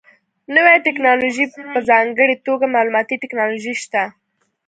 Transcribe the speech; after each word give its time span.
نوې 0.55 0.75
ټکنالوژي 0.85 1.45
په 1.73 1.79
ځانګړې 1.89 2.35
توګه 2.47 2.65
معلوماتي 2.75 3.15
ټکنالوژي 3.23 3.73
شته. 3.83 4.03